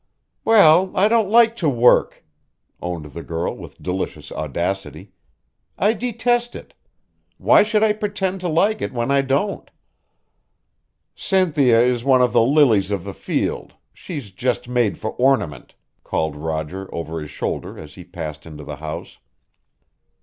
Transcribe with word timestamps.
"Well, 0.43 0.91
I 0.95 1.07
don't 1.07 1.29
like 1.29 1.55
to 1.57 1.69
work," 1.69 2.25
owned 2.81 3.05
the 3.13 3.21
girl 3.21 3.55
with 3.55 3.83
delicious 3.83 4.31
audacity. 4.31 5.11
"I 5.77 5.93
detest 5.93 6.55
it. 6.55 6.73
Why 7.37 7.61
should 7.61 7.83
I 7.83 7.93
pretend 7.93 8.41
to 8.41 8.47
like 8.47 8.81
it 8.81 8.93
when 8.93 9.11
I 9.11 9.21
don't?" 9.21 9.69
"Cynthia 11.13 11.79
is 11.79 12.03
one 12.03 12.23
of 12.23 12.33
the 12.33 12.41
lilies 12.41 12.89
of 12.89 13.03
the 13.03 13.13
field; 13.13 13.75
she's 13.93 14.31
just 14.31 14.67
made 14.67 14.97
for 14.97 15.11
ornament," 15.17 15.75
called 16.03 16.35
Roger 16.35 16.91
over 16.91 17.21
his 17.21 17.29
shoulder 17.29 17.77
as 17.77 17.93
he 17.93 18.03
passed 18.03 18.47
into 18.47 18.63
the 18.63 18.77
house. 18.77 19.19